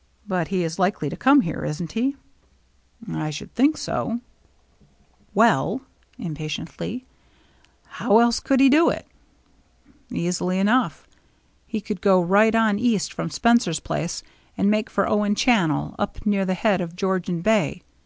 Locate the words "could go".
11.82-12.18